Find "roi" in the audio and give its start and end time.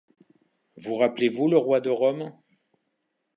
1.57-1.79